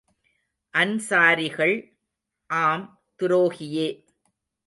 [0.73, 1.75] அன்ஸாரிகள்,
[2.49, 2.85] ஆம்,
[3.19, 3.87] துரோகியே!